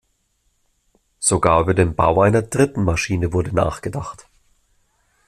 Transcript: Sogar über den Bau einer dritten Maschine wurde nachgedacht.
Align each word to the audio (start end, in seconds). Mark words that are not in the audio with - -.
Sogar 1.19 1.61
über 1.61 1.75
den 1.75 1.93
Bau 1.95 2.21
einer 2.23 2.41
dritten 2.41 2.83
Maschine 2.83 3.33
wurde 3.33 3.55
nachgedacht. 3.55 4.27